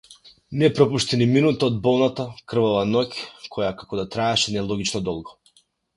[0.61, 3.07] Не пропушти ни минута од болната, крвава ноќ
[3.57, 5.37] која како да траеше нелогично долго.